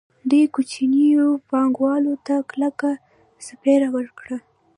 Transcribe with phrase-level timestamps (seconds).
[0.29, 2.91] دوی کوچنیو پانګوالو ته کلکه
[3.45, 4.37] څپېړه ورکړه